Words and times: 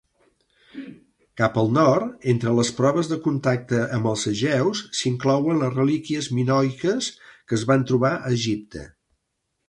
Cap 1.39 1.57
al 1.63 1.67
nord, 1.73 2.13
entre 2.31 2.53
las 2.59 2.71
proves 2.77 3.11
de 3.11 3.17
contacte 3.25 3.81
amb 3.97 4.09
els 4.11 4.23
egeus, 4.31 4.81
s"inclouen 4.99 5.59
les 5.65 5.75
relíquies 5.75 6.29
minoiques 6.39 7.11
que 7.27 7.59
es 7.59 7.67
van 7.73 7.85
trobar 7.93 8.13
a 8.15 8.33
Egipte. 8.39 8.83